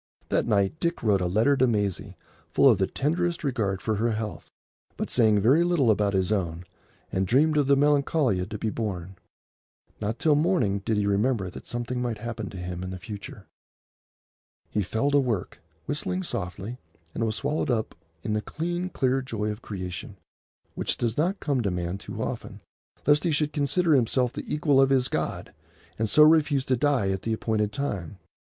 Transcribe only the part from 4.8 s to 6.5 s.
but saying very little about his